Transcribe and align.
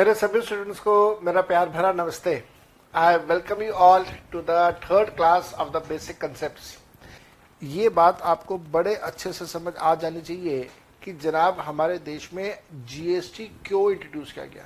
मेरे 0.00 0.12
सभी 0.14 0.40
स्टूडेंट्स 0.40 0.78
को 0.80 1.20
मेरा 1.20 1.40
प्यार 1.40 1.68
भरा 1.68 1.92
नमस्ते। 1.92 2.32
I 2.94 3.16
welcome 3.16 3.62
you 3.62 3.72
all 3.86 4.04
to 4.32 4.40
the 4.40 4.78
third 4.84 5.08
class 5.16 5.52
of 5.54 5.70
the 5.70 5.82
basic 5.88 6.18
concept 6.18 7.64
ये 7.64 7.88
बात 7.88 8.22
आपको 8.22 8.58
बड़े 8.72 8.94
अच्छे 8.94 9.32
से 9.32 9.46
समझ 9.46 9.72
आ 9.74 9.94
जानी 9.94 10.20
चाहिए 10.20 10.62
कि 11.02 11.12
जनाब 11.12 11.60
हमारे 11.60 11.98
देश 11.98 12.30
में 12.34 12.58
जीएसटी 12.74 13.46
क्यों 13.66 13.90
इंट्रोड्यूस 13.92 14.32
किया 14.32 14.44
गया? 14.44 14.64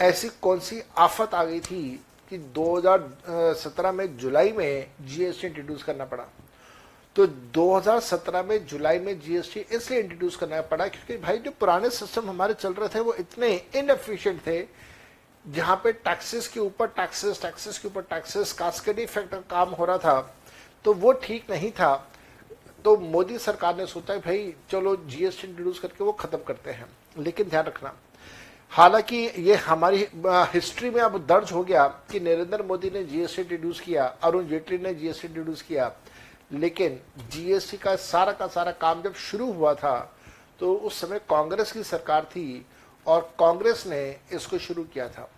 ऐसी 0.00 0.28
कौन 0.42 0.60
सी 0.60 0.82
आफत 0.98 1.34
आ 1.34 1.44
गई 1.44 1.60
थी 1.60 1.84
कि 2.30 2.38
2017 2.38 3.92
में 3.92 4.16
जुलाई 4.16 4.52
में 4.52 4.90
जीएसटी 5.02 5.46
इंट्रोड्यूस 5.46 5.82
करना 5.82 6.04
पड़ा? 6.04 6.24
तो 7.16 7.26
2017 7.26 8.42
में, 8.44 8.66
जुलाई 8.66 8.98
में 8.98 9.18
जीएसटी 9.20 9.60
इसलिए 9.72 10.00
इंट्रोड्यूस 10.00 10.36
करना 10.36 10.60
पड़ा 10.62 10.86
क्योंकि 10.86 11.16
भाई 11.18 11.38
जो 11.38 11.50
पुराने 11.50 11.90
सिस्टम 11.90 12.28
हमारे 12.28 12.54
चल 12.54 12.72
रहे 12.72 12.88
थे, 12.88 13.00
वो 13.00 13.14
इतने 13.14 13.48
इनएफिशिएंट 13.74 14.40
थे, 14.46 14.64
जहाँ 15.44 15.76
पे 15.84 15.92
टैक्सेस 15.94 16.48
के 16.48 16.60
ऊपर 16.60 16.86
टैक्सेस 16.88 17.40
टैक्सेस 17.42 17.78
के 17.78 17.88
ऊपर 17.88 18.02
टैक्सेस 18.02 18.52
कास्केड 18.52 18.98
इफ़ेक्ट 18.98 19.30
का 19.30 19.38
काम 19.50 19.70
हो 19.70 19.84
रहा 19.84 19.98
था 19.98 20.34
तो 20.84 20.92
वो 20.94 21.12
ठीक 21.14 21.50
नहीं 21.50 21.70
था। 21.72 21.94
तो 22.84 22.96
मोदी 22.96 23.38
सरकार 23.38 23.76
ने 23.76 23.86
सोचा 23.86 24.16
भाई 24.16 24.54
चलो 24.70 24.94
जीएसटी 25.06 25.48
इंट्रोड्यूस 25.48 25.78
करके 25.78 26.04
वो 26.04 26.12
खत्म 26.14 26.38
करते 26.38 26.70
हैं, 26.70 26.86
लेकिन 27.18 27.48
ध्यान 27.48 27.64
रखना। 27.64 27.92
हालाँकि 28.72 29.16
ये 29.38 29.54
हमारी 29.56 30.06
हिस्ट्री 30.54 30.90
में 30.90 31.00
अब 31.02 31.18
दर्ज 31.26 31.52
हो 31.52 31.62
गया 31.64 31.86
कि 32.10 32.20
नरेंद्र 32.20 32.62
मोदी 32.62 32.90
ने 32.90 33.04
जीएसटी 33.04 33.42
इंट्रोड्यूस 33.42 33.80
किया, 33.80 34.04
अरुण 34.04 34.46
जेटली 34.48 34.78
ने 34.78 34.94
जीएसटी 34.94 35.28
इंट्रोड्यूस 35.28 35.62
किया 35.62 35.92
लेकिन 36.50 37.00
जीएसटी 37.30 37.76
का 37.76 37.94
सारा 37.96 38.32
का 38.32 38.46
सारा 38.46 38.72
काम 38.72 39.02
जब 39.02 39.14
शुरू 39.14 39.52
हुआ 39.52 39.74
था 39.74 39.98
तो 40.60 40.74
उस 40.76 41.00
समय 41.00 41.18
कांग्रेस 41.30 41.72
की 41.72 41.82
सरकार 41.84 42.24
थी 42.24 42.66
और 43.06 43.20
कांग्रेस 43.38 43.84
ने 43.86 44.04
इसको 44.32 44.58
शुरू 44.58 44.84
किया 44.84 45.08
था। 45.08 45.28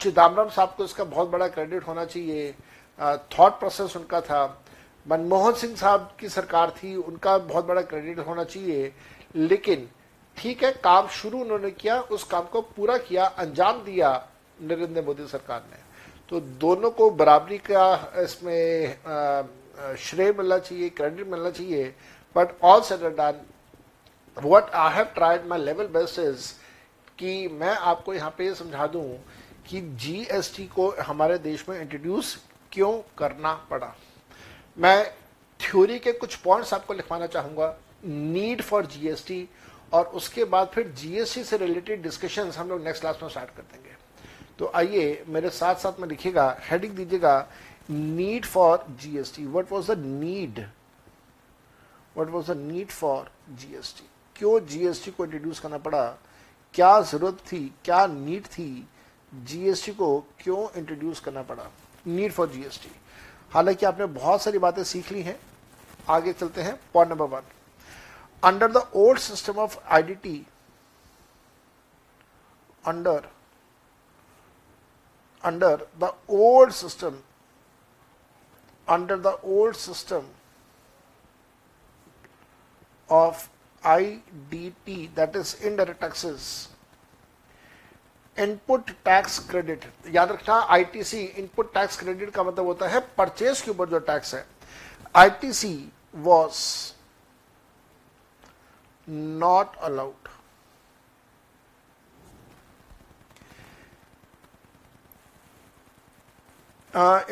चिदम्बरम 0.00 0.48
साहब 0.48 0.74
को 0.76 0.84
इसका 0.84 1.04
बहुत 1.04 1.28
बड़ा 1.28 1.48
क्रेडिट 1.48 1.86
होना 1.86 2.04
चाहिए। 2.04 2.54
थॉट 3.32 3.58
प्रोसेस 3.58 3.96
उनका 3.96 4.20
था। 4.20 4.62
मनमोहन 5.06 5.52
सिंह 5.52 5.74
साहब 5.76 6.10
की 6.20 6.28
सरकार 6.28 6.70
थी, 6.72 6.94
उनका 6.96 7.36
बहुत 7.38 7.64
बड़ा 7.64 7.82
क्रेडिट 7.82 8.18
होना 8.18 8.44
चाहिए। 8.44 8.92
लेकिन 9.36 9.88
ठीक 10.36 10.64
है, 10.64 10.72
काम 10.74 11.06
शुरू 11.08 11.38
उन्होंने 11.38 11.70
किया, 11.70 12.00
उस 12.00 12.24
काम 12.24 12.44
को 12.44 12.60
पूरा 12.60 12.96
किया, 12.98 13.24
अंजाम 13.24 13.82
दिया 13.84 14.28
नरेंद्र 14.62 15.02
मोदी 15.02 15.26
सरकार 15.26 15.64
ने। 15.70 15.78
तो 16.28 16.40
दोनों 16.60 16.90
को 16.90 17.10
बराबरी 17.12 17.58
का 17.70 18.12
इसमें 18.22 18.96
श्रेय 19.98 20.32
मिलना 20.38 20.58
चाहिए 20.58 20.88
क्रेडिट 20.90 21.26
मिलना 21.28 21.50
चाहिए। 21.50 21.94
But 22.36 22.54
all 22.64 22.80
set 22.82 23.00
done 23.00 23.40
what 24.36 24.70
I 24.74 24.94
have 24.94 25.04
tried 25.14 25.46
my 25.48 25.58
level 25.60 26.06
is 26.20 26.52
कि 27.18 27.48
मैं 27.50 27.74
आपको 27.90 28.14
यहाँ 28.14 28.30
पे 28.38 28.54
समझा 28.54 28.86
दूँ 28.86 29.06
कि 29.68 29.80
जीएसटी 29.80 30.66
को 30.74 30.88
हमारे 31.06 31.38
देश 31.38 31.64
में 31.68 31.80
इंट्रोड्यूस 31.80 32.36
क्यों 32.72 32.92
करना 33.18 33.52
पड़ा। 33.70 33.94
मैं 34.78 35.04
थ्योरी 35.60 35.98
के 35.98 36.12
कुछ 36.12 36.34
पॉइंट्स 36.36 36.74
आपको 36.74 36.94
लिखवाना 36.94 37.26
चाहूँगा। 37.26 37.76
नीड 38.04 38.62
फॉर 38.62 38.86
जीएसटी 38.86 39.48
और 39.92 40.04
उसके 40.14 40.44
बाद 40.44 40.68
फिर 40.74 40.88
जीएसटी 40.98 41.44
से 41.44 41.56
रिलेटेड 41.56 42.02
डिस्कशंस 42.02 42.58
हम 42.58 42.68
लोग 42.68 42.84
नेक्स्ट 42.84 43.00
क्लास 43.00 43.18
में 43.22 43.28
स्टार्ट 43.28 43.50
कर 43.56 43.62
देंगे। 43.62 43.95
तो 44.58 44.70
आइए 44.74 45.24
मेरे 45.28 45.50
साथ 45.50 45.74
साथ 45.74 46.00
में 46.00 46.08
लिखिएगा 46.08 46.56
हेडिंग 46.62 46.94
दीजिएगा 46.96 47.48
need 47.90 48.44
for 48.44 48.86
GST 49.00 49.46
what 49.46 49.72
was 49.72 49.90
the 49.90 49.98
need 49.98 50.58
what 52.16 52.28
was 52.30 52.50
the 52.50 52.56
need 52.56 52.88
for 52.88 53.30
GST 53.50 54.08
क्यों 54.36 54.58
जीएसटी 54.66 55.10
को 55.10 55.24
इंट्रोड्यूस 55.24 55.60
करना 55.60 55.78
पड़ा? 55.78 56.06
क्या 56.74 57.00
ज़रूरत 57.00 57.38
थी? 57.52 57.74
क्या 57.84 58.06
नीड 58.06 58.46
थी? 58.46 58.88
जीएसटी 59.32 59.92
को 59.92 60.18
क्यों 60.40 60.66
इंट्रोड्यूस 60.78 61.20
करना 61.20 61.42
पड़ा? 61.42 61.70
नीड 62.06 62.32
फॉर 62.32 62.48
जीएसटी 62.48 62.90
हालाँकि 63.50 63.86
आपने 63.86 64.06
बहुत 64.06 64.42
सारी 64.42 64.58
बातें 64.58 64.82
सीख 64.84 65.12
ली 65.12 65.22
हैं। 65.22 65.38
आगे 66.08 66.32
चलते 66.32 66.62
हैं 66.62 66.78
point 66.94 67.10
number 67.10 67.26
one 67.26 67.42
under 68.42 68.72
the 68.72 68.86
old 68.94 69.18
system 69.18 69.58
of 69.58 69.78
IDT 69.88 70.46
under 72.86 73.28
under 75.42 75.80
the 75.98 76.12
old 76.28 76.72
system, 76.72 77.22
under 78.88 79.16
the 79.16 79.38
old 79.42 79.76
system 79.76 80.24
of 83.08 83.48
IDT 83.82 85.14
that 85.14 85.36
is 85.36 85.54
indirect 85.62 86.00
taxes 86.00 86.68
input 88.38 88.90
tax 89.04 89.38
credit 89.48 89.84
याद 90.14 90.30
रखना 90.30 90.54
आईटीसी 90.74 91.20
इनपुट 91.40 91.72
टैक्स 91.74 91.98
क्रेडिट 92.00 92.30
का 92.30 92.42
मतलब 92.42 92.66
होता 92.66 92.88
है 92.88 93.00
purchase 93.18 93.60
के 93.60 93.70
ऊपर 93.70 93.88
जो 93.88 93.98
tax 94.08 94.34
है। 94.34 94.44
ITC 95.16 95.92
was 96.14 96.58
not 99.08 99.76
allowed 99.88 100.25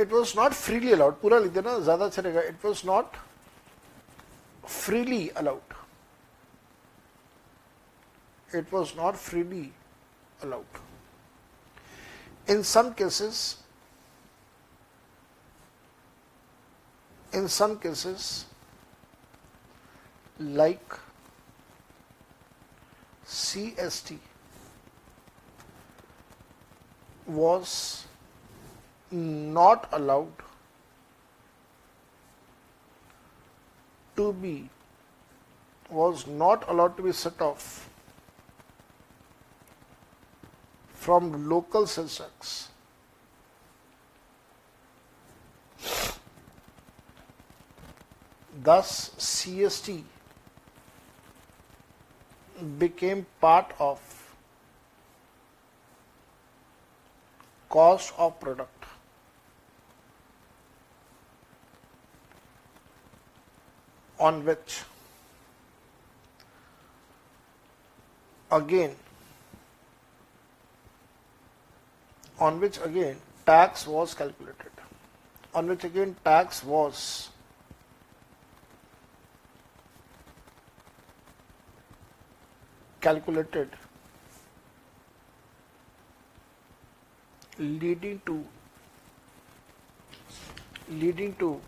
It 0.02 0.12
was 0.12 0.34
not 0.38 0.53
freely 0.53 0.92
allowed 0.92 1.20
पूरा 1.22 1.40
लिख 1.40 1.52
देना 1.53 1.80
ज्यादा 1.80 2.06
अच्छा 2.06 2.22
रहेगा 2.22 2.42
it 2.42 2.66
was 2.66 2.81
not 2.86 3.18
freely 4.68 5.28
allowed 5.28 5.74
it 8.52 8.72
was 8.72 8.96
not 8.96 9.18
freely 9.18 9.72
allowed. 10.42 10.66
In 12.47 12.64
some 12.64 12.94
cases, 12.94 13.58
in 17.34 17.47
some 17.47 17.78
cases, 17.78 18.46
like 20.40 20.94
CST 23.28 24.18
was 27.28 28.06
not 29.10 29.88
allowed 29.92 30.32
to 34.16 34.32
be 34.32 34.69
was 35.91 36.26
not 36.26 36.69
allowed 36.69 36.97
to 36.97 37.03
be 37.03 37.12
set 37.12 37.41
off 37.41 37.88
from 41.04 41.48
local 41.48 41.87
sales 41.87 42.19
tax. 42.19 42.69
Thus, 48.62 49.10
CST 49.19 50.03
became 52.78 53.26
part 53.41 53.75
of 53.78 54.00
cost 57.69 58.15
of 58.16 58.41
product. 58.41 58.74
On 64.27 64.45
which 64.49 64.75
again 68.59 68.95
on 72.47 72.61
which 72.61 72.79
again 72.87 73.17
tax 73.47 73.87
was 73.87 74.15
calculated. 74.15 74.71
On 75.54 75.69
which 75.69 75.84
again 75.84 76.16
tax 76.25 76.65
was 76.65 77.28
calculated 83.01 83.77
leading 87.59 88.21
to 88.27 88.39
leading 91.04 91.34
to 91.45 91.60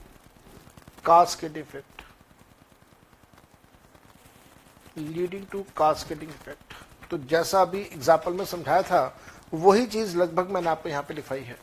cascade 1.04 1.56
effect 1.56 1.95
leading 4.98 5.46
to 5.52 5.64
cascading 5.76 6.30
effect 6.30 6.74
तो 7.10 7.18
जैसा 7.30 7.60
अभी 7.62 7.80
example 7.82 8.32
में 8.32 8.44
समझाया 8.44 8.82
था, 8.82 9.18
वही 9.52 9.86
चीज़ 9.86 10.16
लगभग 10.16 10.50
मैंने 10.50 10.68
आपको 10.68 10.88
यहाँ 10.88 11.02
पे 11.02 11.14
लिखाई 11.14 11.42
है। 11.42 11.58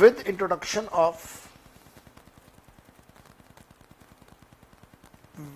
With 0.00 0.24
introduction 0.26 0.86
of 0.96 1.26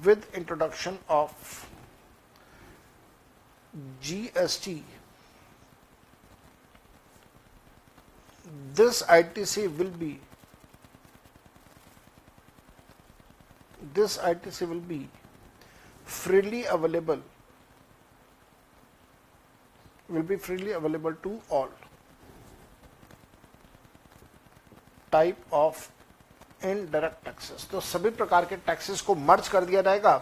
with 0.04 0.26
introduction 0.36 0.98
of 1.10 1.64
GST 4.02 4.74
this 8.76 9.02
ITC 9.10 9.66
will 9.68 9.90
be 9.92 10.18
this 13.94 14.18
ITC 14.18 14.68
will 14.68 14.80
be 14.80 15.08
freely 16.06 16.64
available, 16.66 17.18
will 20.08 20.22
be 20.22 20.36
freely 20.36 20.72
available 20.72 21.14
to 21.24 21.38
all. 21.50 21.68
Type 25.12 25.52
of 25.52 25.88
indirect 26.66 27.24
taxes 27.24 27.66
तो 27.70 27.80
सभी 27.80 28.10
प्रकार 28.10 28.44
के 28.44 28.56
टैक्सेस 28.66 29.00
को 29.00 29.14
मर्ज 29.14 29.48
कर 29.48 29.64
दिया 29.64 29.82
जाएगा। 29.82 30.16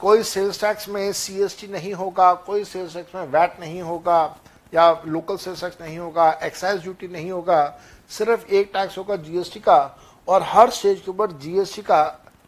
कोई 0.00 0.22
सेल्स 0.22 0.60
टैक्स 0.60 0.88
में 0.88 1.12
सीएसटी 1.12 1.66
नहीं 1.68 1.92
होगा, 1.94 2.32
कोई 2.34 2.64
सेल्स 2.64 2.94
टैक्स 2.94 3.14
में 3.14 3.26
वैट 3.26 3.60
नहीं 3.60 3.82
होगा, 3.82 4.36
या 4.74 5.02
लोकल 5.06 5.36
सेल्स 5.36 5.60
टैक्स 5.60 5.80
नहीं 5.80 5.98
होगा 5.98 6.30
एक्साइज 6.42 6.80
ड्यूटी 6.82 7.08
नहीं 7.08 7.30
होगा। 7.30 7.78
सिर्फ़ 8.10 8.46
एक 8.46 8.70
टैक्स 8.74 8.98
होगा 8.98 9.16
जीएसटी 9.16 9.60
का, 9.60 9.98
और 10.28 10.42
हर 10.42 10.70
स्टेज 10.70 11.00
के 11.00 11.10
ऊपर 11.10 11.32
जीएसटी 11.32 11.82
का 11.82 12.02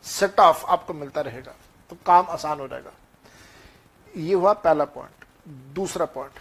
सेट 0.05 0.41
ऑफ़ 0.41 0.65
आपको 0.73 0.93
मिलता 0.95 1.21
रहेगा 1.21 1.55
तो 1.91 1.97
काम 2.07 2.27
आसान 2.31 2.61
हो 2.61 2.69
जाएगा। 2.69 2.93
ये 4.17 4.35
हुआ 4.35 4.53
पहला 4.53 4.85
पॉइंट 4.85 5.25
दूसरा 5.75 6.07
point 6.15 6.39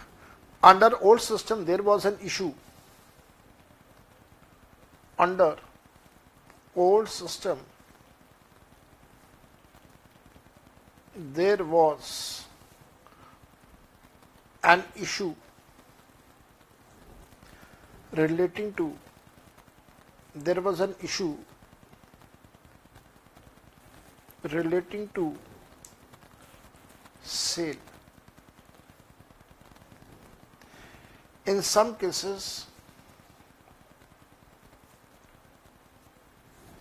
under 0.62 0.92
old 0.92 1.20
system 1.22 1.64
there 1.64 1.80
was 1.80 2.06
an 2.08 2.18
issue 2.26 2.52
under 5.18 5.60
old 6.76 7.08
system 7.08 7.56
there 11.34 11.62
was 11.74 12.14
an 14.62 14.82
issue 15.02 15.34
relating 18.14 18.72
to, 18.72 18.84
there 20.34 20.60
was 20.62 20.80
an 20.80 20.94
issue 21.02 21.34
relating 24.42 25.08
to 25.14 25.34
sale. 27.22 27.74
In 31.46 31.62
some 31.62 31.94
cases, 31.96 32.66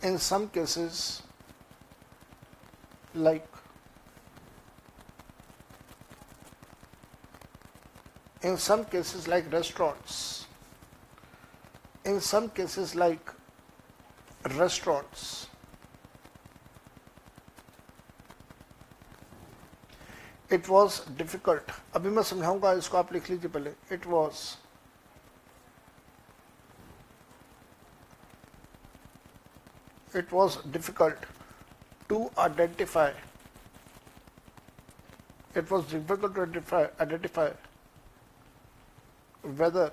in 0.01 0.17
some 0.17 0.49
cases, 0.49 1.21
like 3.13 3.47
in 8.43 8.57
some 8.57 8.85
cases 8.85 9.27
like 9.27 9.51
restaurants 9.51 10.45
in 12.05 12.21
some 12.21 12.49
cases 12.49 12.93
like 12.95 13.31
restaurants 14.55 15.47
it 20.50 20.68
was 20.68 21.00
difficult 21.20 21.70
अभी 21.96 22.10
मैं 22.10 22.22
समझाऊंगा 22.30 22.72
इसको 22.82 22.98
आप 22.98 23.12
लिख 23.12 23.30
लीजिए 23.30 23.50
पहले 23.50 23.72
it 23.96 24.06
was 24.14 24.42
it 30.20 30.32
was 30.38 30.56
difficult 30.78 31.26
to 32.08 32.18
identify 32.46 33.10
it 35.54 35.70
was 35.70 35.84
difficult 35.84 36.34
to 36.34 36.42
identify, 36.42 36.86
identify 37.00 37.50
whether 39.42 39.90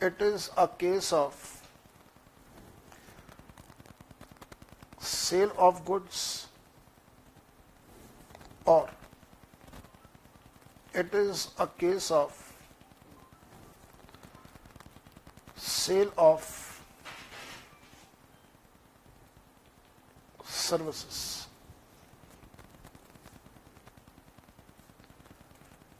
it 0.00 0.20
is 0.20 0.50
a 0.56 0.66
case 0.66 1.12
of 1.12 1.62
sale 4.98 5.52
of 5.58 5.84
goods 5.84 6.46
it 10.95 11.13
is 11.13 11.49
a 11.59 11.67
case 11.67 12.09
of 12.09 12.33
sale 15.57 16.11
of 16.17 16.45
services. 20.43 21.47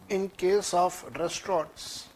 In 0.08 0.30
case 0.30 0.74
of 0.74 1.04
restaurants, 1.20 2.08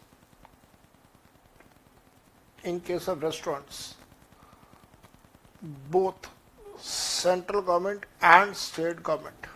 in 2.64 2.80
case 2.80 3.08
of 3.08 3.22
restaurants, 3.22 3.94
both 5.90 6.30
central 6.78 7.60
government 7.60 8.04
and 8.22 8.56
state 8.56 9.02
government 9.02 9.50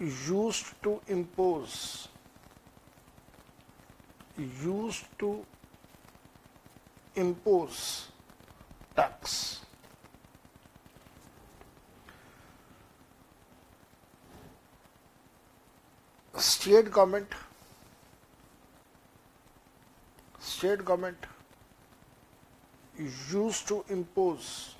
used 0.00 0.66
to 0.82 1.00
impose 1.08 2.08
used 4.38 5.04
to 5.18 5.44
impose 7.14 8.08
tax. 8.96 9.60
State 16.36 16.90
government 16.90 17.28
state 20.38 20.84
government 20.84 21.18
used 23.30 23.68
to 23.68 23.84
impose 23.90 24.74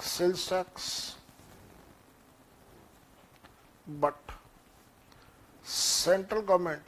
sales 0.00 0.46
tax 0.48 1.14
but 3.98 4.16
central 5.62 6.42
government 6.42 6.82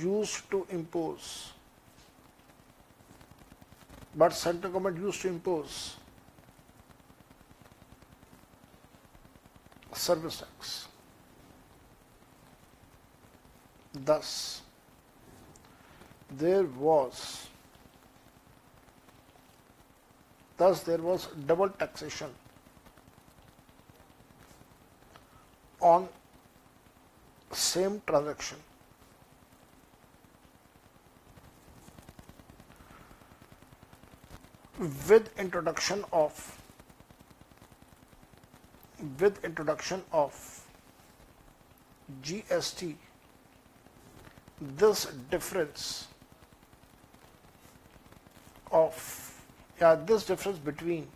used 0.00 0.50
to 0.50 0.66
impose. 0.70 1.52
But 4.14 4.32
central 4.32 4.72
government 4.72 4.98
used 4.98 5.20
to 5.22 5.28
impose 5.28 5.96
service 9.92 10.38
tax. 10.38 10.88
Thus 13.92 14.62
there 16.30 16.64
was 16.64 17.48
thus 20.56 20.82
there 20.82 20.98
was 20.98 21.26
double 21.46 21.68
taxation 21.68 22.30
on 25.80 26.08
same 27.52 28.02
transaction. 28.06 28.58
With 35.08 35.28
introduction 35.38 36.04
of 36.12 36.60
with 39.18 39.44
introduction 39.44 40.02
of 40.12 40.66
GST 42.22 42.94
this 44.60 45.06
difference 45.30 46.08
of 48.70 49.42
yeah 49.80 49.94
this 49.94 50.24
difference 50.24 50.58
between 50.58 51.08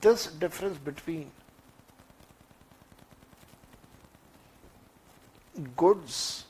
this 0.00 0.26
difference 0.26 0.76
between 0.78 1.30
goods 5.76 6.44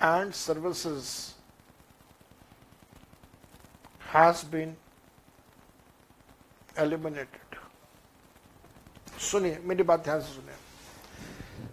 and 0.00 0.34
services 0.34 1.34
has 4.00 4.44
been 4.44 4.76
eliminated. 6.76 7.58
सुनिए, 9.20 9.58
मेरी 9.64 9.82
बात 9.82 10.04
ध्यान 10.04 10.20
से 10.20 10.32
सुनिए। 10.34 10.54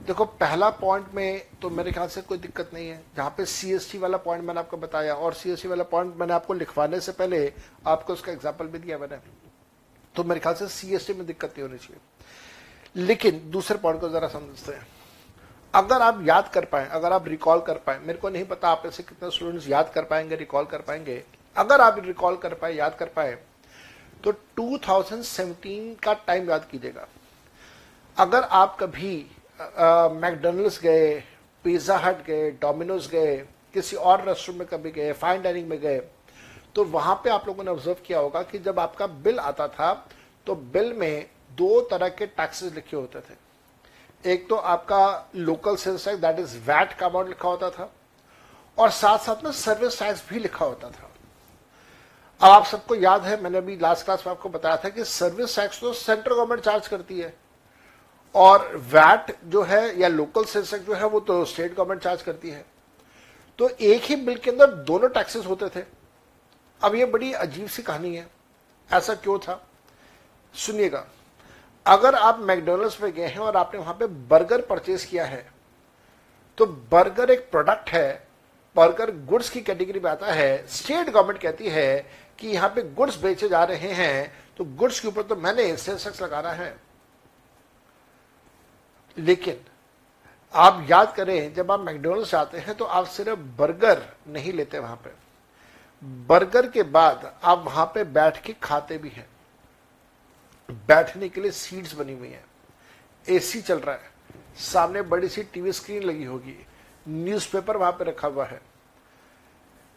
देखो, 0.07 0.25
पहला 0.25 0.69
point 0.69 1.13
में 1.13 1.59
तो 1.61 1.69
मेरे 1.69 1.91
ख्याल 1.91 2.07
से 2.07 2.21
कोई 2.21 2.37
दिक्कत 2.37 2.69
नहीं 2.73 2.87
है। 2.87 3.03
जहाँ 3.15 3.29
पे 3.37 3.45
सीएसटी 3.45 3.97
वाला 3.97 4.17
पॉइंट 4.17 4.43
मैंने 4.43 4.59
आपको 4.59 4.77
बताया, 4.77 5.15
और 5.15 5.33
सीएसटी 5.33 5.67
वाला 5.67 5.83
पॉइंट 5.91 6.15
मैंने 6.17 6.33
आपको 6.33 6.53
लिखवाने 6.53 6.99
से 6.99 7.11
पहले 7.11 7.53
आपको 7.87 8.13
उसका 8.13 8.31
एग्ज़ाम्पल 8.31 8.67
भी 8.67 8.79
दिया 8.79 8.97
मैंने। 8.97 9.17
तो 10.15 10.23
मेरे 10.23 10.39
ख्याल 10.39 10.55
से 10.55 10.67
सीएसटी 10.69 11.13
में 11.13 11.25
दिक्कत 11.25 11.53
नहीं 11.57 11.67
होनी 11.67 11.77
चाहिए। 11.77 12.01
लेकिन 12.95 13.41
दूसरे 13.51 13.77
पॉइंट 13.77 13.99
को 14.01 14.09
जरा 14.09 14.27
समझते 14.29 14.71
हैं। 14.71 14.87
अगर 15.73 16.01
आप 16.01 16.19
याद 16.23 16.49
कर 16.53 16.65
पाए, 16.65 16.87
अगर 16.87 17.13
आप 17.13 17.27
रिकॉल 17.27 17.59
कर 17.61 17.77
पाए, 17.77 17.99
मेरे 17.99 18.19
को 18.19 18.29
नहीं 18.29 18.45
पता 18.45 18.69
आप 18.69 18.83
ऐसे 18.85 19.03
कितने 19.03 19.29
स्टूडेंट्स 19.31 19.67
याद 19.69 19.91
कर 19.93 20.03
पाएँगे 20.03 20.35
रिकॉल 20.35 20.65
कर 20.65 20.81
पाएँगे। 20.81 21.23
अगर 21.55 21.81
आप 21.81 21.99
रिकॉल 21.99 22.35
कर 22.37 22.53
पाए, 22.53 22.73
याद 22.73 22.95
कर 22.95 23.07
पाए 23.07 23.37
तो 24.23 24.31
2017 24.57 25.95
का 26.03 26.13
टाइम 26.27 26.49
याद 26.49 26.67
कीजिएगा। 26.71 27.07
अगर 28.17 28.43
आप 28.43 28.77
कभी 28.79 29.15
मैकडोनल्ड्स 29.61 30.79
गए 30.81 31.13
पिज़्ज़ा 31.65 31.97
हट 31.97 32.25
गए 32.25 32.49
डोमिनोज 32.51 33.07
गए, 33.07 33.35
किसी 33.73 33.95
और 33.95 34.25
रेस्टोरेंट 34.25 34.59
में 34.59 34.67
कभी 34.69 34.91
गए 34.91 35.11
फाइन 35.13 35.41
डाइनिंग 35.41 35.67
में 35.69 35.79
गए 35.81 36.01
तो 36.75 36.83
वहाँ 36.85 37.15
पे 37.23 37.29
आप 37.29 37.47
लोगों 37.47 37.63
ने 37.63 37.71
ऑब्ज़र्व 37.71 37.97
किया 38.05 38.19
होगा 38.19 38.41
कि 38.43 38.59
जब 38.59 38.79
आपका 38.79 39.07
बिल 39.07 39.39
आता 39.41 39.67
था 39.69 39.93
तो 40.47 40.55
बिल 40.55 40.93
में 40.93 41.25
दो 41.57 41.79
तरह 41.81 42.09
के 42.09 42.25
टैक्सेस 42.27 42.73
लिखे 42.73 42.95
होते 42.97 43.19
थे। 43.19 44.31
एक 44.31 44.47
तो 44.49 44.55
आपका 44.55 45.29
local 45.35 45.75
sales 45.75 46.05
tax 46.05 46.19
that 46.19 46.39
is 46.39 46.57
VAT 46.61 46.93
का 46.93 47.05
अमाउंट 47.05 47.27
लिखा 47.27 47.49
होता 47.49 47.69
था, 47.69 47.91
और 48.77 48.89
साथ 48.91 49.17
साथ 49.19 49.43
में 49.43 49.51
सर्विस 49.51 49.99
टैक्स 49.99 50.23
भी 50.29 50.39
लिखा 50.39 50.65
होता 50.65 50.89
था। 50.89 51.09
अब 52.41 52.49
आप 52.51 52.65
सबको 52.65 52.95
याद 52.95 53.23
है, 53.23 53.41
मैंने 53.41 53.57
अभी 53.57 53.77
लास्ट 53.77 54.05
क्लास 54.05 54.23
में 54.27 54.33
आपको 54.33 54.49
बताया 54.49 54.77
था 54.77 54.89
कि 54.89 55.03
सर्विस 55.05 55.55
टैक्स 55.55 55.79
तो 55.81 55.93
सेंट्रल 55.93 56.35
गवर्नमेंट 56.35 56.61
चार्ज 56.61 56.87
करती 56.87 57.19
है, 57.19 57.33
और 58.35 58.75
वैट 58.75 59.35
जो 59.45 59.63
है 59.63 59.99
या 59.99 60.07
लोकल 60.07 60.43
सेल्स 60.43 60.71
टैक्स 60.71 60.85
जो 60.85 60.93
है, 60.93 61.05
वो 61.05 61.19
तो 61.19 61.43
स्टेट 61.45 61.75
गवर्नमेंट 61.75 62.01
चार्ज 62.01 62.21
करती 62.21 62.49
है। 62.49 62.65
तो 63.59 63.69
एक 63.69 64.03
ही 64.03 64.15
बिल 64.15 64.37
के 64.37 64.51
अंदर 64.51 64.71
दोनों 64.83 65.09
टैक्सेस 65.09 65.45
होते 65.45 65.69
थे। 65.69 65.83
अब 66.81 66.95
ये 66.95 67.05
बड़ी 67.05 67.31
अजीब 67.33 67.67
सी 67.67 67.81
कहानी 67.83 68.15
है। 68.15 68.27
ऐसा 68.89 69.13
क्यों 69.15 69.37
था? 69.39 69.61
सुनिएगा। 70.53 71.05
अगर 71.85 72.15
आप 72.15 72.39
मैकडोनल्ड्स 72.39 73.01
में 73.01 73.11
गए 73.13 73.27
हैं 73.27 73.39
और 73.39 73.57
आपने 73.57 73.79
वहाँ 73.79 73.93
पे 73.93 74.07
बर्गर 74.29 74.61
परचेज 74.65 75.05
किया 75.05 75.25
है 75.25 75.45
तो 76.57 76.65
बर्गर 76.65 77.31
एक 77.31 77.49
प्रोडक्ट 77.51 77.89
है, 77.89 78.27
बर्गर 78.75 79.11
गुड्स 79.25 79.49
की 79.49 79.61
कैटेगरी 79.61 79.99
में 79.99 80.09
आता 80.11 80.31
है। 80.33 80.65
स्टेट 80.67 81.09
गवर्नमेंट 81.09 81.41
कहती 81.41 81.69
है 81.69 82.05
कि 82.39 82.47
यहाँ 82.47 82.69
पे 82.69 82.81
गुड्स 82.93 83.21
बेचे 83.21 83.49
जा 83.49 83.63
रहे 83.63 83.91
हैं 83.93 84.31
तो 84.57 84.65
गुड्स 84.77 84.99
के 84.99 85.07
ऊपर 85.07 85.21
तो 85.23 85.35
मैंने 85.35 85.75
सेल्स 85.77 86.05
टैक्स 86.05 86.21
लगाना 86.21 86.51
है। 86.51 86.75
लेकिन 89.17 89.59
आप 90.53 90.85
याद 90.89 91.13
करें, 91.15 91.53
जब 91.53 91.71
आप 91.71 91.79
मैकडोनल्ड्स 91.79 92.31
जाते 92.31 92.57
हैं 92.57 92.75
तो 92.75 92.85
आप 92.85 93.05
सिर्फ़ 93.07 93.39
बर्गर 93.57 94.01
नहीं 94.27 94.53
लेते 94.53 94.79
वहाँ 94.79 94.95
पे। 95.03 95.11
बर्गर 96.27 96.69
के 96.69 96.83
बाद 96.83 97.31
आप 97.43 97.63
वहाँ 97.65 97.85
पे 97.93 98.03
बैठ 98.05 98.41
के 98.43 98.53
खाते 98.63 98.97
भी 98.97 99.09
हैं। 99.09 99.27
बैठने 100.71 101.29
के 101.29 101.41
लिए 101.41 101.51
सीट्स 101.51 101.93
बनी 101.93 102.13
हुई 102.13 102.27
हैं। 102.27 102.45
एसी 103.29 103.61
चल 103.61 103.79
रहा 103.79 103.95
है। 103.95 104.11
सामने 104.57 105.01
बड़ी 105.01 105.29
सी 105.29 105.43
टीवी 105.43 105.71
स्क्रीन 105.71 106.03
लगी 106.03 106.23
होगी। 106.23 106.65
न्यूज़पेपर 107.07 107.77
वहाँ 107.77 107.91
पर 107.91 108.07
रखा 108.07 108.27
हुआ 108.27 108.45
है। 108.45 108.61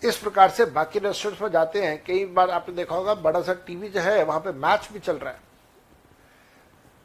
इस 0.04 0.16
प्रकार 0.16 0.50
से 0.50 0.64
बाकी 0.64 0.98
रेस्टोरेंट 0.98 1.42
में 1.42 1.50
जाते 1.50 1.82
हैं। 1.82 2.04
कई 2.04 2.24
बार 2.24 2.50
आपने 2.50 2.74
देखा 2.74 2.94
होगा, 2.94 3.14
बड़ा 3.14 3.42
सा 3.42 3.54
टीवी 3.54 3.88
जो 3.88 4.00
है, 4.00 4.24
वहाँ 4.24 4.40
पे 4.40 4.52
मैच 4.52 4.88
भी 4.92 4.98
चल 4.98 5.16
रहा 5.16 5.32
है। 5.32 5.40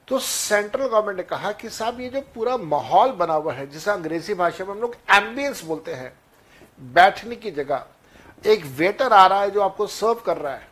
तो 0.07 0.19
सेंट्रल 0.19 0.87
गवर्नमेंट 0.87 1.17
ने 1.17 1.23
कहा 1.23 1.51
कि 1.51 1.69
साहब, 1.69 1.99
ये 1.99 2.09
जो 2.09 2.21
पूरा 2.21 2.57
माहौल 2.57 3.11
बना 3.11 3.33
हुआ 3.33 3.53
है, 3.53 3.67
जिसे 3.67 3.91
अंग्रेज़ी 3.91 4.33
भाषा 4.33 4.65
में 4.65 4.71
हम 4.71 4.79
लोग 4.79 4.95
एम्बियंस 5.09 5.63
बोलते 5.63 5.93
हैं, 5.93 6.13
बैठने 6.93 7.35
की 7.35 7.51
जगह, 7.51 7.85
एक 8.45 8.65
वेटर 8.65 9.13
आ 9.13 9.27
रहा 9.27 9.41
है 9.41 9.51
जो 9.51 9.61
आपको 9.61 9.87
सर्व 9.87 10.13
कर 10.13 10.37
रहा 10.37 10.53
है, 10.53 10.67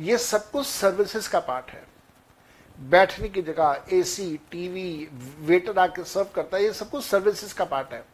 ये 0.00 0.18
सब 0.18 0.50
कुछ 0.50 0.66
सर्विसेज़ 0.66 1.30
का 1.30 1.40
पार्ट 1.40 1.70
है। 1.70 1.95
बैठने 2.78 3.28
की 3.28 3.42
जगह 3.42 3.84
एसी 3.92 4.36
टीवी 4.50 5.08
वेटर 5.40 5.78
आके 5.78 6.04
सर्व 6.04 6.28
करता 6.34 6.56
है, 6.56 6.64
ये 6.64 6.72
सब 6.72 6.90
कुछ 6.90 7.04
सर्विसेज़ 7.04 7.54
का 7.54 7.64
पार्ट 7.64 7.92
है। 7.92 8.04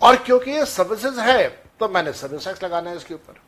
और 0.00 0.16
क्योंकि 0.16 0.50
ये 0.50 0.64
सर्विसेज़ 0.66 1.20
है 1.20 1.48
तो 1.80 1.88
मैंने 1.88 2.12
सर्विस 2.12 2.44
टैक्स 2.44 2.62
लगाना 2.64 2.90
है 2.90 2.96
इसके 2.96 3.14
ऊपर। 3.14 3.40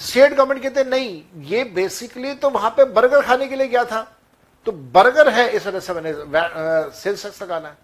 स्टेट 0.00 0.32
गवर्नमेंट 0.32 0.62
कहते 0.62 0.84
नहीं, 0.84 1.22
ये 1.44 1.64
बेसिकली 1.66 2.34
तो 2.34 2.50
वहाँ 2.50 2.70
पे 2.70 2.84
बर्गर 2.86 3.22
खाने 3.22 3.46
के 3.48 3.56
लिए 3.56 3.68
गया 3.68 3.84
था। 3.84 4.02
तो 4.66 4.72
बर्गर 4.72 5.28
है, 5.28 5.48
इस 5.50 5.66
वजह 5.66 5.80
से 5.80 5.92
मैंने 5.92 6.12
सेल्स 6.92 7.22
टैक्स 7.22 7.42
लगाना 7.42 7.68
है। 7.68 7.76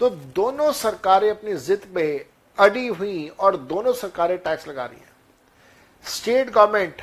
तो 0.00 0.10
दोनों 0.10 0.70
सरकारें 0.72 1.30
अपनी 1.30 1.54
जिद 1.56 1.82
पे 1.94 2.04
अड़ी 2.58 2.86
हुई 2.88 3.26
और 3.30 3.56
दोनों 3.56 3.92
सरकारें 3.94 4.36
टैक्स 4.38 4.68
लगा 4.68 4.84
रही 4.84 4.98
हैं। 4.98 5.12
स्टेट 6.04 6.50
गवर्नमेंट 6.50 7.02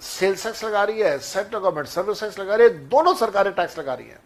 सेल्स 0.00 0.42
टैक्स 0.42 0.64
लगा 0.64 0.82
रही 0.84 1.00
है, 1.00 1.18
सेंट्रल 1.18 1.58
गवर्नमेंट 1.58 1.88
सर्विस 1.88 2.20
टैक्स 2.20 2.38
लगा 2.38 2.54
रही 2.54 2.66
है, 2.66 2.88
दोनों 2.88 3.14
सरकारें 3.14 3.52
टैक्स 3.54 3.78
लगा 3.78 3.94
रही 3.94 4.08
है। 4.08 4.20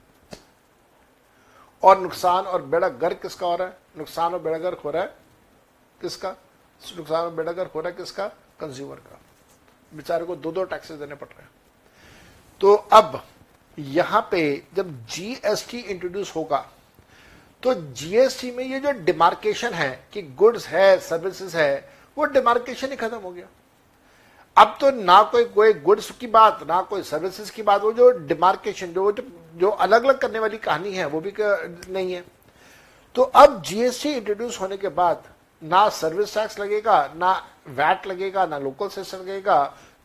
और 1.83 2.01
नुकसान 2.01 2.45
और 2.45 2.63
बेड़ा 2.63 2.89
गर्क 2.89 3.21
किसका 3.23 3.47
हो 3.47 3.57
रहा 3.57 3.69
है? 3.69 3.77
नुकसान 3.99 4.35
और 4.35 4.41
बेड़ा 4.41 4.59
गर्क 4.59 4.81
हो 4.85 4.91
रहा 4.91 5.03
है 5.03 5.15
किसका? 6.01 6.35
नुकसान 6.97 7.21
और 7.21 7.31
बेड़ा 7.31 7.53
गर्क 7.53 7.71
हो 7.75 7.81
रहा 7.81 7.91
है 7.91 7.97
किसका? 7.97 8.27
कंज्यूमर 8.61 8.97
का। 8.97 9.21
बेचारे 9.93 10.25
को 10.25 10.37
दो 10.37 10.53
दो 10.53 10.65
टैक्सेस 10.65 10.99
देने 10.99 11.15
पड़ 11.15 11.29
रहे 11.29 11.43
हैं। 11.43 11.51
तो 12.61 12.75
अब 12.75 13.23
यहाँ 13.79 14.29
पे 14.31 14.41
जब 14.75 15.07
जीएसटी 15.07 15.79
इंट्रोड्यूस 15.81 16.35
होगा 16.37 16.59
तो 17.63 17.75
जीएसटी 17.75 18.51
में 18.51 18.65
ये 18.65 18.79
जो 18.81 18.93
डिमार्केशन 19.05 19.73
है 19.75 19.89
कि 20.13 20.23
गुड्स 20.23 20.67
है 20.69 20.99
सर्विसेज़ 20.99 21.57
है, 21.57 21.93
वो 22.17 22.25
डिमार्केशन 22.27 22.91
ही 22.91 22.97
खत्म 22.97 23.17
हो 23.17 23.31
गया। 23.31 23.47
अब 24.57 24.77
तो 24.81 24.91
ना 24.93 25.23
कोई 25.25 25.45
कोई 25.47 25.73
गुड्स 25.75 26.11
की 26.11 26.27
बात, 26.29 26.63
ना 26.69 26.81
कोई 26.83 27.03
सर्विसेज़ 27.03 27.51
की 27.53 27.63
बात, 27.63 27.83
वो 27.83 27.93
जो 27.93 28.11
डिमार्केशन 28.11 28.93
जो 28.93 29.13
जो 29.57 29.69
अलग 29.69 30.05
अलग 30.05 30.19
करने 30.19 30.39
वाली 30.39 30.59
कहानी 30.59 30.93
है, 30.95 31.07
वो 31.07 31.21
भी 31.21 31.33
नहीं 31.39 32.13
है। 32.13 32.25
तो 33.17 33.23
अब 33.23 33.63
जीएसटी 33.63 34.11
इंट्रोड्यूस 34.11 34.61
होने 34.61 34.77
के 34.77 34.89
बाद 34.91 35.23
ना 35.63 35.89
सर्विस 35.91 36.35
टैक्स 36.35 36.59
लगेगा, 36.59 36.99
ना 37.17 37.33
वैट 37.69 38.07
लगेगा, 38.07 38.45
ना 38.47 38.59
लोकल 38.59 38.89
सेस 38.89 39.15
लगेगा, 39.15 39.57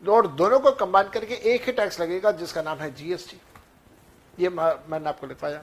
और 0.03 0.27
दोनों 0.29 0.59
को 0.59 0.71
कंबाइन 0.73 1.09
करके 1.09 1.33
एक 1.53 1.65
ही 1.65 1.71
टैक्स 1.73 1.99
लगेगा, 1.99 2.31
जिसका 2.33 2.61
नाम 2.61 2.77
है 2.77 2.93
जीएसटी 2.95 3.41
ये 4.37 4.49
मैंने 4.49 5.07
आपको 5.09 5.27
लिखवाया। 5.27 5.61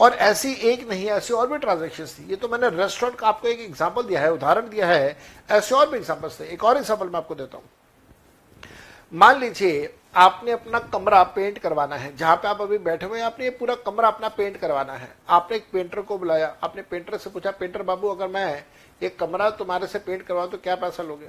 और 0.00 0.14
ऐसी 0.14 0.52
एक 0.52 0.88
नहीं, 0.88 1.06
ऐसी 1.08 1.34
और 1.34 1.48
भी 1.48 1.58
ट्रांजेक्शन 1.58 2.04
थी। 2.06 2.28
ये 2.30 2.36
तो 2.36 2.48
मैंने 2.48 2.68
रेस्टोरेंट 2.70 3.18
का 3.18 3.28
आपको 3.28 3.48
एक 3.48 3.60
एग्ज़ाम्पल 3.60 4.02
दिया 4.02 4.20
है, 4.20 4.32
उदाहरण 4.32 4.68
दिया 4.68 4.86
है, 4.86 5.16
ऐसे 5.50 5.74
और 5.74 5.88
भी 5.90 5.96
एग्जाम्पल्स 5.96 6.40
थे। 6.40 6.44
एक 6.44 6.64
और 6.64 6.76
एग्ज़ाम्पल 6.76 7.06
मैं 7.06 7.18
आपको 7.18 7.34
देता 7.34 7.56
हूँ। 7.56 7.64
मान 9.12 9.38
लीजिए, 9.40 9.94
आपने 10.16 10.50
अपना 10.50 10.78
कमरा 10.92 11.22
पेंट 11.24 11.58
करवाना 11.58 11.96
है। 11.96 12.14
जहाँ 12.16 12.36
पे 12.36 12.48
आप 12.48 12.60
अभी 12.60 12.78
बैठे 12.78 13.06
हुए 13.06 13.18
हैं, 13.18 13.26
आपने 13.26 13.44
ये 13.44 13.50
पूरा 13.50 13.74
कमरा 13.76 14.08
अपना 14.08 14.28
पेंट 14.28 14.56
करवाना 14.56 14.92
है। 14.92 15.08
आपने 15.28 15.56
एक 15.56 15.66
पेंटर 15.72 16.00
को 16.00 16.18
बुलाया, 16.18 16.54
आपने 16.62 16.82
पेंटर 16.82 17.16
से 17.16 17.30
पूछा 17.30 17.50
पेंटर 17.50 17.82
बाबू, 17.82 18.08
अगर 18.08 18.28
मैं 18.28 18.64
ये 19.02 19.08
कमरा 19.10 19.50
तुम्हारे 19.50 19.86
से 19.86 19.98
पेंट 19.98 20.22
करवाऊं 20.22 20.48
तो 20.48 20.58
क्या 20.58 20.74
पैसा 20.76 21.02
लोगे? 21.02 21.28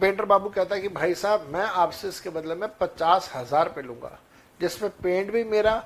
पेंटर 0.00 0.24
बाबू 0.24 0.48
कहता 0.48 0.74
है 0.74 0.80
कि, 0.80 0.88
भाई 0.88 1.14
साहब, 1.14 1.46
मैं 1.48 1.64
आपसे 1.64 2.08
इसके 2.08 2.30
बदले 2.30 2.54
में 2.54 2.68
पचास 2.80 3.30
हज़ार 3.34 3.66
रुपये 3.66 3.84
लूँगा। 3.84 4.18
जिसमें 4.60 4.90
पेंट 5.02 5.32
भी 5.32 5.44
मेरा, 5.44 5.82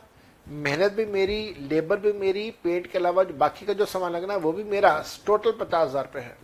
मेहनत 0.47 0.93
भी 0.93 1.05
मेरी 1.07 1.57
लेबर 1.61 1.97
भी 1.97 2.13
मेरी 2.13 2.51
पेंट 2.65 2.87
के 2.87 2.99
अलावा 2.99 3.25
बाकी 3.39 3.67
का 3.67 3.73
जो 3.73 3.85
सामान 3.87 4.13
लगना 4.13 4.35
है, 4.35 4.39
वो 4.41 4.53
भी 4.53 4.65
मेरा। 4.65 5.03
टोटल 5.27 5.53
पचास 5.61 5.89
हज़ार 5.89 6.05
रुपये 6.05 6.23
है। 6.23 6.37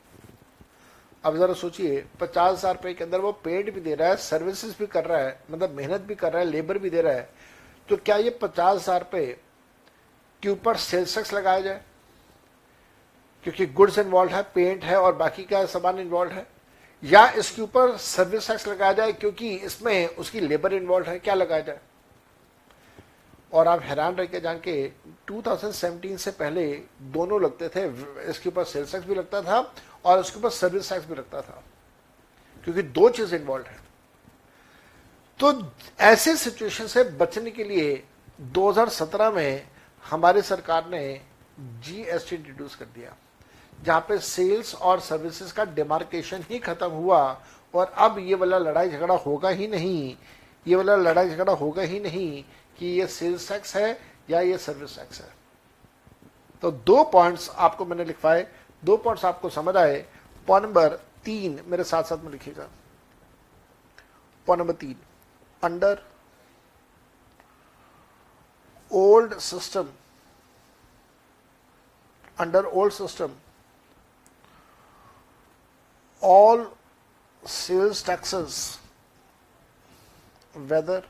अब 1.25 1.37
जरा 1.39 1.55
सोचिए, 1.55 2.05
पचास 2.21 2.53
हज़ार 2.53 2.75
रुपए 2.75 2.93
के 2.95 3.05
अंदर 3.05 3.21
वो 3.21 3.33
पेड 3.45 3.73
भी 3.75 3.81
दे 3.81 3.95
रहा 3.95 4.09
है 4.09 4.17
सर्विसेज़ 4.19 4.75
भी 4.79 4.87
कर 4.87 5.05
रहा 5.05 5.19
है 5.19 5.39
मतलब 5.51 5.71
मेहनत 5.71 6.01
भी 6.01 6.15
कर 6.15 6.33
रहा 6.33 6.43
है 6.43 6.49
लेबर 6.49 6.79
भी 6.79 6.91
दे 6.91 7.03
रहा 7.03 7.13
है। 7.13 7.29
तो 7.89 7.97
क्या 7.97 8.17
ये 8.17 8.31
पचास 8.43 8.81
हज़ार 8.81 9.01
रुपए 9.01 9.27
के 10.43 10.49
ऊपर 10.49 10.77
सेल्स 10.77 11.15
टैक्स 11.15 11.33
लगाया 11.35 11.61
जाए? 11.61 11.81
क्योंकि 13.45 13.67
गुड्स 13.69 13.99
इन्वॉल्व 13.99 14.33
है 14.33 14.43
पेंट 14.55 14.85
है, 14.85 14.97
और 14.97 15.15
बाकी 15.15 15.45
का 15.45 15.65
सामान 15.67 15.99
इन्वॉल्व 15.99 16.33
है? 16.33 16.47
या 17.03 17.29
इसके 17.31 17.63
ऊपर 17.63 17.97
सर्विस 17.99 18.47
टैक्स 18.49 18.67
लगाया 18.69 18.93
जाए, 18.93 19.13
क्योंकि 19.13 19.55
इसमें 19.57 20.07
उसकी 20.09 20.41
लेबर 20.41 20.75
इन्वॉल्व 20.75 21.07
है, 21.07 21.19
क्या 21.19 21.35
लगाया 21.35 21.61
जाए? 21.61 21.81
और 23.55 23.69
आप 23.69 23.83
हैरान 23.83 24.15
रह 24.15 24.27
के 24.27 24.41
जान 24.41 24.59
के 24.59 24.75
2017 25.31 26.17
से 26.19 26.31
पहले 26.33 26.67
दोनों 27.13 27.41
लगते 27.43 27.69
थे, 27.69 27.85
इसके 28.31 28.49
ऊपर 28.49 28.65
सेल्स 28.65 28.93
टैक्स 28.93 29.07
भी 29.07 29.15
लगता 29.15 29.43
था 29.43 29.59
और 30.05 30.19
उसके 30.21 30.39
ऊपर 30.39 30.51
सर्विस 30.51 30.89
टैक्स 30.91 31.07
भी 31.09 31.15
लगता 31.15 31.41
था, 31.41 31.63
क्योंकि 32.65 32.83
दो 32.83 33.09
चीज़ 33.11 33.35
इन्वॉल्व 33.35 33.67
है। 33.67 33.83
तो 35.41 35.53
ऐसे 36.03 36.37
सिचुएशन 36.37 36.87
से 36.87 37.05
बचने 37.15 37.51
के 37.51 37.65
लिए 37.65 38.03
2017 38.53 39.33
में 39.33 39.67
हमारी 40.03 40.43
सरकार 40.43 40.89
ने 40.91 41.21
जीएसटी 41.61 42.37
इंट्रोड्यूस 42.37 42.75
कर 42.75 42.85
दिया, 42.87 43.15
जहाँ 43.79 44.01
पे 44.09 44.19
सेल्स 44.19 44.75
और 44.75 45.01
सर्विसेज़ 45.03 45.53
का 45.55 45.65
डिमार्केशन 45.75 46.45
ही 46.51 46.59
खत्म 46.59 46.91
हुआ 46.91 47.21
और 47.75 47.93
अब 47.99 48.19
ये 48.19 48.35
वाला 48.35 48.59
लड़ाई 48.59 48.91
झगड़ा 48.91 49.15
होगा 49.17 49.49
ही 49.51 49.69
नहीं, 49.69 50.17
ये 50.67 50.77
वाला 50.77 50.97
लड़ाई 50.97 51.31
झगड़ा 51.31 51.53
होगा 51.55 51.83
ही 51.83 52.01
नहीं 52.01 52.45
कि 52.79 52.87
ये 53.01 53.07
सेल्स 53.07 53.49
टैक्स 53.49 53.77
है 53.77 54.01
या 54.31 54.41
ये 54.41 54.59
सर्विस 54.59 54.97
टैक्स 54.97 55.21
है। 55.21 55.33
तो 56.63 56.71
दो 56.71 57.03
पॉइंट्स 57.05 57.49
आपको 57.51 57.85
मैंने 57.85 58.05
लिखवाए, 58.05 58.47
दो 58.83 58.97
पॉइंट्स 58.97 59.25
आपको 59.25 59.49
समझ 59.51 59.77
आए। 59.77 59.97
पॉइंट 60.49 60.67
नंबर 60.67 60.97
तीन 61.25 61.61
मेरे 61.67 61.85
साथ 61.85 62.03
साथ 62.03 62.25
में 62.25 62.31
लिखिएगा। 62.33 62.69
पॉइंट 64.47 64.61
नंबर 64.61 64.75
तीन 64.75 64.97
under 65.63 66.03
old 68.91 69.39
system 69.41 69.89
under 72.39 72.65
old 72.65 72.93
system 72.93 73.35
all 76.23 76.71
sales 77.43 78.05
taxes 78.07 78.57
whether 80.55 81.09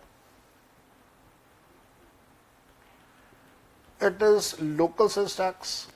it 4.09 4.23
is 4.23 4.49
local 4.61 5.09
sales 5.09 5.37
tax 5.37 5.87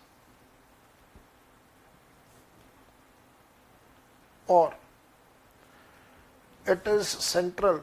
or 4.47 4.73
it 6.67 6.87
is 6.87 7.09
central 7.09 7.83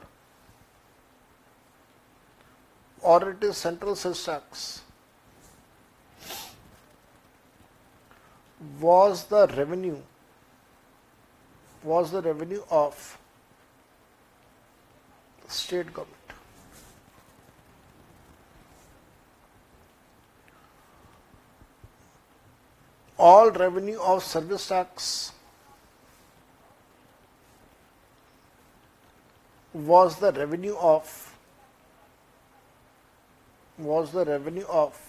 or 3.01 3.29
it 3.29 3.43
is 3.43 3.57
central 3.57 3.95
sales 3.95 4.25
tax 4.25 4.81
was 8.79 9.25
the 9.35 9.45
revenue 9.55 9.97
was 11.83 12.11
the 12.11 12.21
revenue 12.21 12.61
of 12.71 13.17
state 15.47 15.93
government. 15.93 16.24
All 23.27 23.49
revenue 23.51 23.99
of 23.99 24.23
service 24.23 24.67
tax 24.67 25.31
was 29.73 30.17
the 30.17 30.31
revenue 30.31 30.75
of, 30.89 31.13
was 33.77 34.11
the 34.11 34.25
revenue 34.25 34.67
of 34.83 35.01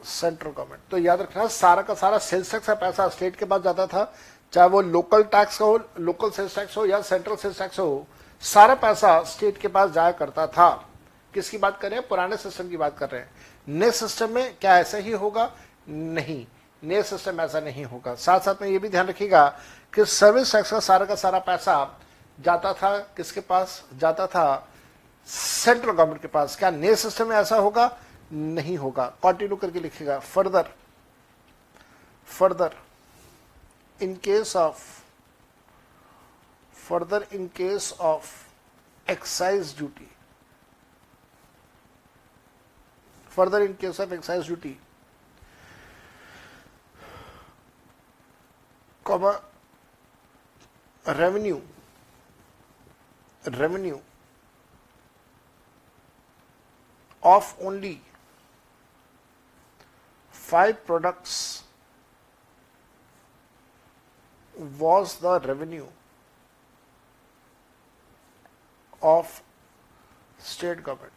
central 0.00 0.50
government 0.50 0.80
तो 0.90 0.98
याद 0.98 1.20
रखना, 1.20 1.46
सारा 1.46 1.82
का 1.82 1.94
सारा 1.94 2.18
sales 2.18 2.50
tax 2.52 2.66
का 2.66 2.74
पैसा 2.74 3.08
state 3.08 3.36
के 3.36 3.44
पास 3.44 3.62
जाता 3.62 3.86
था, 3.86 4.04
चाहे 4.52 4.68
वो 4.68 4.80
लोकल 4.80 5.22
टैक्स 5.22 5.58
का 5.58 5.64
हो 5.64 5.78
लोकल 6.00 6.30
सेल्स 6.30 6.56
टैक्स 6.56 6.76
हो 6.76 6.84
या 6.86 7.00
सेंट्रल 7.02 7.36
सेल्स 7.36 7.58
टैक्स 7.58 7.78
हो, 7.80 8.06
सारा 8.42 8.74
पैसा 8.74 9.22
स्टेट 9.24 9.58
के 9.58 9.68
पास 9.68 9.90
जाया 9.90 10.12
करता 10.12 10.46
था। 10.46 10.70
किसकी 11.34 11.58
बात 11.58 11.80
कर 11.80 11.90
रहे 11.90 11.98
हैं? 12.00 12.08
पुराने 12.08 12.36
सिस्टम 12.36 12.68
की 12.68 12.76
बात 12.76 12.98
कर 12.98 13.10
रहे 13.10 13.20
हैं। 13.20 13.30
नए 13.68 13.90
सिस्टम 13.90 14.30
में 14.30 14.56
क्या 14.58 14.78
ऐसा 14.78 14.98
ही 14.98 15.10
होगा? 15.10 15.52
नहीं। 15.88 16.46
नए 16.84 17.02
सिस्टम 17.02 17.40
ऐसा 17.40 17.60
नहीं 17.60 17.84
होगा। 17.84 18.14
साथ 18.14 18.40
साथ 18.40 18.54
में 18.62 18.68
ये 18.68 18.78
भी 18.78 18.88
ध्यान 18.88 19.06
रखिएगा 19.06 19.46
कि 19.94 20.04
सर्विस 20.04 20.52
टैक्स 20.52 20.70
का 20.70 20.80
सारा 20.80 21.06
का 21.06 21.14
सारा 21.14 21.38
पैसा 21.38 22.00
जाता 22.40 22.72
था 22.72 22.98
किसके 22.98 23.40
पास? 23.40 23.84
जाता 23.94 24.26
था 24.26 24.68
सेंट्रल 25.26 25.92
गवर्नमेंट 25.92 26.22
के 26.22 26.28
पास। 26.28 26.56
क्या 26.56 26.70
नए 26.70 26.94
सिस्टम 26.94 27.28
में 27.28 27.36
ऐसा 27.36 27.56
होगा? 27.56 27.98
नहीं 28.32 28.76
होगा। 28.76 29.06
कंटिन्यू 29.06 29.56
करके 29.56 29.80
लिखेगा 29.80 30.18
further 30.18 30.68
further 32.26 32.74
in 34.02 34.14
case 34.14 34.56
of 34.56 35.00
further 36.88 37.26
in 37.32 37.46
case 37.46 37.94
of 38.00 38.26
excise 39.10 39.76
duty 39.76 40.10
further 43.34 43.64
in 43.64 43.74
case 43.74 43.98
of 43.98 44.12
excise 44.12 44.46
duty, 44.46 44.78
comma, 49.02 49.40
revenue, 51.06 51.60
revenue. 53.58 54.00
Of 57.22 57.54
only 57.62 58.02
five 60.30 60.84
products 60.84 61.62
was 64.78 65.16
the 65.16 65.40
revenue 65.40 65.86
of 69.00 69.42
state 70.38 70.82
government 70.84 71.13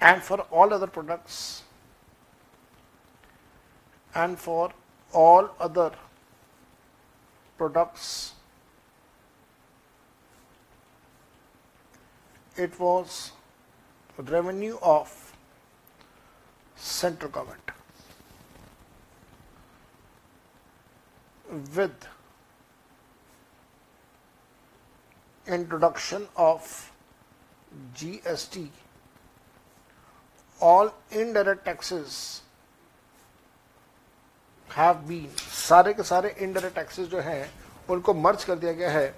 and 0.00 0.22
for 0.22 0.40
all 0.50 0.72
other 0.72 0.86
products. 0.86 1.62
And 4.14 4.38
for 4.38 4.70
all 5.12 5.50
other 5.58 5.92
products. 7.58 8.32
It 12.56 12.78
was 12.78 13.32
revenue 14.18 14.78
of 14.80 15.32
central 16.76 17.30
government. 17.30 17.70
With 21.74 22.08
introduction 25.46 26.26
of 26.36 26.92
GST 27.96 28.68
all 30.60 30.90
indirect 31.12 31.64
taxes 31.66 32.16
have 34.70 34.94
been 35.08 35.28
सारे 35.38 35.92
के 35.94 36.02
सारे 36.02 36.28
indirect 36.42 36.74
taxes 36.76 37.08
जो 37.08 37.20
हैं, 37.20 37.50
उनको 37.90 38.14
merge 38.14 38.44
कर 38.44 38.58
दिया 38.58 38.72
गया 38.72 38.90
है। 38.90 39.14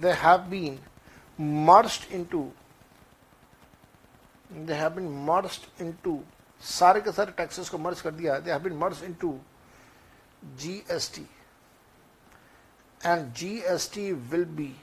They 0.00 0.12
have 0.22 0.38
been 0.50 0.78
merged 1.66 2.12
into 2.14 2.42
they 4.52 4.74
have 4.74 4.90
been 4.90 5.08
merged 5.26 5.82
into 5.82 6.18
सारे 6.62 7.00
के 7.00 7.12
सारे 7.12 7.32
टैक्सेस 7.32 7.68
को 7.68 7.78
मर्ज 7.78 8.00
कर 8.00 8.10
दिया। 8.10 8.38
They 8.38 8.50
have 8.50 8.62
been 8.62 8.76
merged 8.78 9.04
into 9.04 9.38
GST 10.58 11.26
and 13.00 13.32
GST 13.34 14.12
will 14.12 14.44
be 14.44 14.74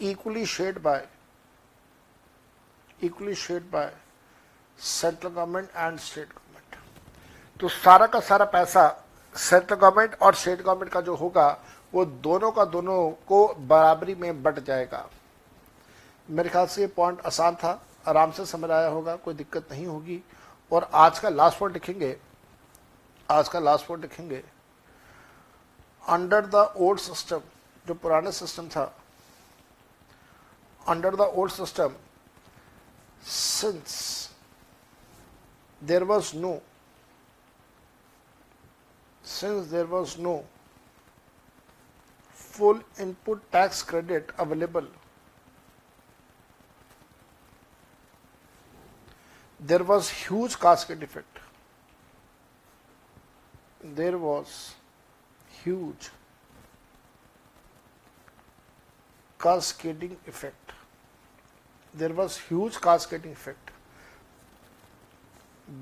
equally 0.00 0.44
shared 0.44 0.78
by 0.84 1.00
equally 3.04 3.34
shared 3.36 3.70
by 3.72 3.92
central 4.78 5.30
government 5.30 5.68
and 5.76 5.98
state 5.98 6.28
government 6.28 7.60
तो 7.60 7.68
सारा 7.68 8.06
का 8.06 8.20
सारा 8.20 8.44
पैसा 8.44 8.88
सेंट्रल 9.34 9.76
गवर्नमेंट 9.76 10.14
और 10.22 10.34
स्टेट 10.34 10.62
गवर्नमेंट 10.62 10.92
का 10.92 11.00
जो 11.00 11.14
होगा, 11.14 11.48
वो 11.92 12.04
दोनों 12.04 12.50
का 12.50 12.64
दोनों 12.64 13.10
को 13.28 13.46
बराबरी 13.54 14.14
में 14.14 14.42
बट 14.42 14.58
जाएगा। 14.58 15.08
मेरे 16.28 16.48
ख्याल 16.48 16.66
से 16.66 16.80
ये 16.80 16.86
पॉइंट 16.86 17.20
आसान 17.26 17.54
था, 17.54 17.80
आराम 18.08 18.30
से 18.30 18.46
समझ 18.46 18.70
आया 18.70 18.88
होगा, 18.88 19.16
कोई 19.16 19.34
दिक्कत 19.34 19.68
नहीं 19.72 19.86
होगी। 19.86 20.22
और 20.72 20.90
आज 20.94 21.18
का 21.18 21.28
लास्ट 21.28 21.58
पॉइंट 21.58 21.74
लिखेंगे, 21.74 22.16
आज 23.28 23.48
का 23.48 23.58
लास्ट 23.58 23.86
पॉइंट 23.86 24.02
लिखेंगे। 24.02 24.42
अंडर 26.02 26.46
द 26.46 26.54
ओल्ड 26.76 27.00
सिस्टम 27.00 27.40
जो 27.86 27.94
पुराने 27.94 28.32
सिस्टम 28.32 28.68
था 28.68 28.92
under 30.86 31.16
the 31.16 31.20
old 31.20 31.52
system 31.52 31.90
since 33.22 34.30
there 35.80 36.04
was 36.04 36.34
no. 36.34 36.60
Since 39.22 39.68
there 39.68 39.86
was 39.86 40.18
no 40.18 40.44
full 42.32 42.80
input 43.00 43.50
tax 43.50 43.82
credit 43.82 44.30
available 44.38 44.86
there 49.64 49.84
was 49.84 50.10
huge 50.10 50.58
cascade 50.58 51.02
effect. 51.02 51.38
There 53.82 54.18
was 54.18 54.74
huge 55.62 56.10
cascading 59.38 60.16
effect. 60.26 60.72
There 61.94 62.12
was 62.12 62.38
huge 62.38 62.80
cascading 62.80 63.32
effect. 63.32 63.70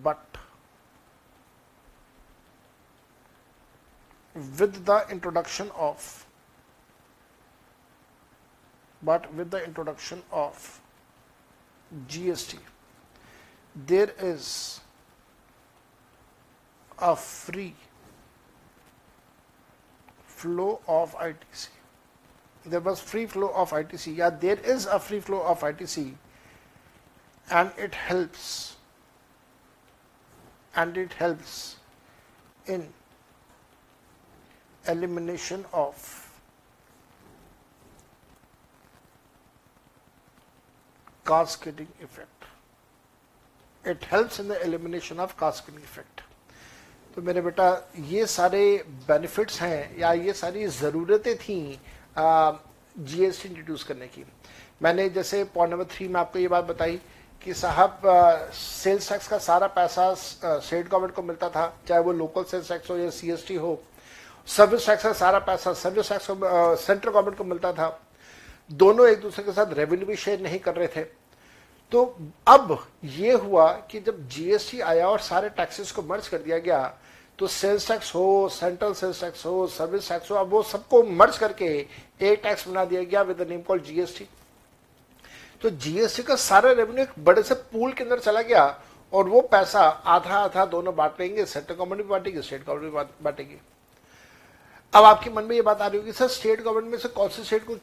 But 0.03 0.25
with 4.35 4.85
the 4.85 5.07
introduction 5.11 5.71
of 5.77 6.27
but 9.03 9.33
with 9.35 9.51
the 9.51 9.65
introduction 9.65 10.23
of 10.31 10.81
GST, 12.07 12.59
there 13.75 14.13
is 14.19 14.81
a 16.99 17.17
free 17.17 17.75
flow 20.27 20.81
of 20.87 21.15
ITC 21.15 21.69
there 22.65 22.81
was 22.81 23.01
free 23.01 23.27
flow 23.27 23.49
of 23.55 23.71
ITC. 23.71 24.17
Yeah, 24.17 24.31
there 24.31 24.59
is 24.59 24.87
a 24.87 24.99
free 24.99 25.21
flow 25.21 25.43
of 25.43 25.61
ITC 25.61 26.15
and 27.51 27.71
it 27.77 27.95
helps 27.95 28.77
and 30.77 30.97
it 30.97 31.13
helps 31.15 31.77
in 32.67 32.89
elimination 34.87 35.65
of 35.73 36.31
cascading 41.25 41.89
effect. 42.03 42.45
It 43.85 44.05
helps 44.05 44.39
in 44.39 44.49
the 44.49 44.63
elimination 44.63 45.19
of 45.19 45.37
cascading 45.37 45.83
effect. 45.83 46.23
तो 47.15 47.23
मेरे 47.23 47.41
बेटा 47.43 47.67
ये 48.07 48.27
सारे 48.27 48.63
benefits 49.07 49.61
हैं 49.61 49.99
या 49.99 50.13
ये 50.13 50.33
सारी 50.33 50.67
ज़रूरतें 50.67 51.37
थी 51.39 51.59
जीएसटी 52.17 53.49
इंट्रोड्यूस 53.49 53.85
करने 53.85 54.07
की। 54.07 54.25
मैंने 54.81 55.09
जैसे 55.11 55.43
पॉइंट 55.47 55.73
नंबर 55.73 55.85
थ्री 55.87 56.09
में 56.09 56.21
आपको 56.21 56.39
ये 56.39 56.49
बात 56.49 56.65
बताई 56.65 57.01
कि 57.43 57.55
साहब 57.55 58.01
सेल्स 58.55 59.09
टैक्स 59.09 59.29
का 59.29 59.39
सारा 59.41 59.67
पैसा 59.69 60.13
स्टेट 60.15 60.89
गवर्नमेंट 60.89 61.15
को 61.15 61.23
मिलता 61.23 61.49
था, 61.49 61.73
चाहे 61.89 62.01
वो 62.01 62.13
लोकल 62.13 62.45
सेल्स 62.45 62.69
टैक्स 62.69 62.91
हो 62.91 62.97
या 62.97 63.11
सीएसटी 63.11 63.55
हो 63.55 63.81
सर्विस 64.49 64.87
टैक्स 64.87 65.03
का 65.03 65.13
सारा 65.15 65.39
पैसा 65.41 65.73
सर्विस 65.75 66.09
टैक्स 66.09 66.27
सेंट्रल 66.85 67.13
गवर्नमेंट 67.13 67.37
को 67.39 67.45
मिलता 67.45 67.73
था। 67.73 68.01
दोनों 68.71 69.09
एक 69.09 69.21
दूसरे 69.21 69.45
के 69.45 69.53
साथ 69.53 69.73
रेवेन्यू 69.75 70.07
भी 70.07 70.17
शेयर 70.17 70.41
नहीं 70.41 70.59
कर 70.59 70.75
रहे 70.75 70.89
थे। 70.89 71.03
तो 71.93 72.05
अब 72.49 72.79
ये 73.05 73.33
हुआ 73.35 73.71
कि 73.91 74.01
जब 74.01 74.27
जीएसटी 74.29 74.81
आया 74.81 75.09
और 75.09 75.21
सारे 75.21 75.49
टैक्सेस 75.51 75.91
को 75.93 76.03
मर्ज 76.03 76.29
कर 76.29 76.39
दिया 76.39 76.59
गया 76.59 76.83
तो 77.41 77.47
सेल्स 77.49 77.87
टैक्स 77.89 78.15
हो 78.15 78.49
सेंट्रल 78.53 78.93
सेल्स 78.95 79.21
टैक्स 79.21 79.45
हो 79.47 79.67
सर्विस 79.69 80.09
टैक्स 80.09 80.31
हो, 80.31 80.37
अब 80.37 80.51
वो 80.51 80.63
सबको 80.63 81.03
मर्ज 81.03 81.39
करके 81.39 81.67
एक 81.67 82.41
टैक्स 82.43 82.67
बना 82.69 82.85
दिया 82.85 83.03
गया 83.03 83.23
विद 83.23 83.41
नेम 83.51 83.61
कॉल 83.63 83.79
जीएसटी 83.81 84.27
तो 85.63 85.71
जीएसटी 85.71 86.23
का 86.23 86.37
सारा 86.37 86.73
रेवेन्यू 86.73 87.03
एक 87.05 87.13
बड़े 87.25 87.43
से 87.43 87.55
पूल 87.55 87.93
के 87.93 88.05
अंदर 88.05 88.19
चला 88.19 88.43
गया 88.43 88.65
और 89.13 89.29
वो 89.29 89.41
पैसा 89.53 89.81
आधा 89.81 90.39
आधा 90.39 90.65
दोनों 90.67 90.95
बांट 90.97 91.21
लेंगे 91.21 91.45
सेंट्रल 91.47 91.77
गवर्नमेंट 91.77 92.03
भी 92.03 92.09
बांटेगी 92.09 92.43
स्टेट 92.43 92.67
गवर्नमेंट 92.67 92.93
भी 92.93 93.25
बांटेगी। 93.25 93.61
अब 94.93 95.05
आपके 95.05 95.31
मन 95.31 95.45
में 95.45 95.57
ये 95.57 95.63
बात 95.63 95.81
आ 95.81 95.87
रही 95.87 95.99
होगी 95.99 96.13
सर 96.13 96.29
स्टेट 96.29 96.63
गवर्नमेंट 96.63 96.93
में 96.93 96.99
से 96.99 97.09
कौन 97.09 97.29
से 97.29 97.45
स्टेट 97.45 97.67
को 97.67 97.77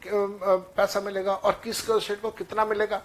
पैसा 0.76 1.00
मिलेगा 1.00 1.34
और 1.34 1.60
किस 1.64 1.78
स्टेट 1.80 2.20
को 2.22 2.30
कितना 2.30 2.64
मिलेगा? 2.64 3.02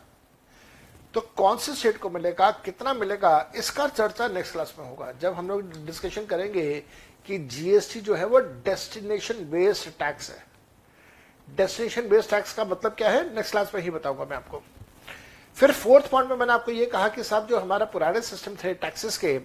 तो 1.13 1.21
कौन 1.37 1.57
से 1.57 1.73
स्टेट 1.75 1.97
को 1.97 2.09
मिलेगा, 2.09 2.49
कितना 2.65 2.93
मिलेगा, 2.93 3.51
इसका 3.55 3.87
चर्चा 3.87 4.27
नेक्स्ट 4.27 4.53
क्लास 4.53 4.73
में 4.79 4.85
होगा। 4.85 5.11
जब 5.21 5.33
हम 5.33 5.47
लोग 5.47 5.85
डिस्कशन 5.85 6.25
करेंगे 6.25 6.83
कि 7.27 7.37
जीएसटी 7.39 7.99
जो 8.01 8.15
है 8.15 8.25
वो 8.25 8.39
डेस्टिनेशन 8.39 9.43
बेस्ड 9.51 9.89
टैक्स 9.99 10.29
है। 10.29 10.43
डेस्टिनेशन 11.47 12.07
बेस्ड 12.09 12.29
टैक्स 12.29 12.53
का 12.53 12.65
मतलब 12.65 12.93
क्या 12.93 13.09
है? 13.09 13.33
नेक्स्ट 13.35 13.51
क्लास 13.51 13.71
में 13.75 13.81
ही 13.81 13.89
बताऊँगा 13.91 14.25
मैं 14.25 14.37
आपको। 14.37 14.61
फिर 15.57 15.71
फोर्थ 15.73 16.09
पॉइंट 16.09 16.29
में 16.29 16.37
मैंने 16.37 16.53
आपको 16.53 16.71
ये 16.71 16.85
कहा 16.85 17.07
कि 17.07 17.23
साहब, 17.23 17.47
जो 17.47 17.59
हमारा 17.59 17.85
पुराने 17.85 18.21
सिस्टम 18.21 18.55
थे 18.63 18.73
टैक्सेस 18.75 19.17
के, 19.17 19.39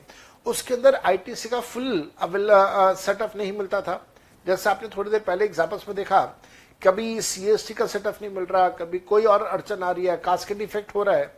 उसके 0.47 0.75
अंदर 0.75 0.95
आईटीसी 0.97 1.49
का 1.49 1.61
फुल 1.61 2.11
सेटअप 2.97 3.37
नहीं 3.37 3.53
मिलता 3.53 3.81
था। 3.81 4.05
जैसे 4.47 4.71
आपने 4.71 4.89
थोड़ी 4.89 5.11
देर 5.11 5.21
पहले 5.21 5.45
एग्जाम्पल्स 5.45 5.89
में 5.89 5.97
देखा, 5.97 6.21
कभी 6.83 7.21
सीएसटी 7.23 7.75
का 7.75 7.87
सेटअप 7.87 8.19
नहीं 8.23 8.35
मिल 8.35 8.45
रहा, 8.45 8.69
कभी 8.71 8.99
कोई 9.01 9.25
और 9.25 9.43
अड़चन 9.43 9.83
आ 9.83 9.91
रही 9.91 10.07
है 10.07 10.17
कास्केट 10.17 10.61
इफ़ेक्ट 10.61 10.95
हो 10.95 11.03
रहा 11.03 11.17
है। 11.17 11.38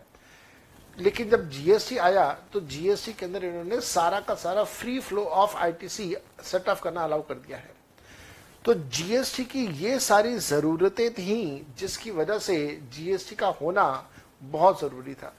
लेकिन 1.01 1.31
जब 1.31 1.51
जीएसटी 1.51 1.97
आया 1.97 2.39
तो 2.53 2.61
जीएसटी 2.61 3.13
के 3.13 3.27
अंदर 3.27 3.45
इन्होंने 3.45 3.81
सारा 3.81 4.21
का 4.21 4.35
सारा 4.35 4.65
free 4.65 5.01
flow 5.01 5.25
of 5.25 5.57
ITC 5.57 6.17
setup 6.43 6.81
करना 6.81 7.01
अलाउ 7.01 7.23
कर 7.23 7.35
दिया 7.35 7.59
है। 7.59 7.73
तो 8.65 8.75
जीएसटी 8.75 9.45
की 9.45 9.67
ये 9.67 9.99
सारी 10.01 10.39
जरूरतें 10.39 11.13
थी, 11.15 11.67
जिसकी 11.79 12.11
वजह 12.11 12.39
से 12.39 12.81
जीएसटी 12.93 13.35
का 13.35 13.49
होना 13.49 14.11
बहुत 14.43 14.81
ज़रूरी 14.81 15.15
था। 15.15 15.35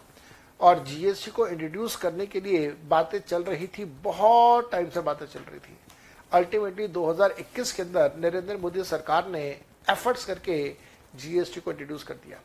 और 0.60 0.84
जीएसटी 0.84 1.32
को 1.32 1.48
इंट्रोड्यूस 1.48 1.96
करने 1.96 2.26
के 2.26 2.42
लिए 2.42 2.70
बातें 2.70 3.20
चल 3.20 3.44
रही 3.44 3.68
थी, 3.68 3.86
बहुत 3.86 4.72
टाइम 4.72 4.90
से 4.90 5.02
बातें 5.02 5.26
चल 5.26 5.40
रही 5.40 5.60
थी। 5.60 5.78
अल्टीमेटली 6.32 6.88
2021 6.88 7.72
के 7.72 7.84
अंदर 7.84 8.12
नरेंद्र 8.18 8.58
मोदी 8.58 8.84
सरकार 8.84 9.28
ने 9.28 9.44
एफर्ट्स 9.90 10.26
करके 10.26 10.76
जीएसटी 11.16 11.62
को 11.62 11.72
इंट्रोड्यूस 11.72 12.04
कर 12.04 12.14
दिया। 12.14 12.40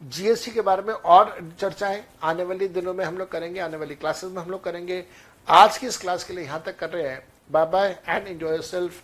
जीएसटी 0.00 0.50
के 0.50 0.60
बारे 0.60 0.82
में 0.82 0.92
और 0.94 1.38
चर्चाएँ 1.60 2.02
आने 2.22 2.44
वाले 2.44 2.68
दिनों 2.68 2.94
में 2.94 3.04
हम 3.04 3.18
लोग 3.18 3.30
करेंगे, 3.30 3.60
आने 3.60 3.76
वाली 3.76 3.94
क्लासेस 3.94 4.30
में 4.30 4.42
हम 4.42 4.50
लोग 4.50 4.62
करेंगे। 4.64 5.04
आज 5.48 5.78
की 5.78 5.86
इस 5.86 5.96
क्लास 5.98 6.24
के 6.24 6.34
लिए 6.34 6.44
यहाँ 6.44 6.62
तक 6.66 6.78
कर 6.78 6.90
रहे 6.90 7.08
हैं। 7.08 7.22
Bye 7.50 7.66
bye 7.66 7.98
and 8.08 8.28
enjoy 8.28 8.50
yourself 8.62 9.02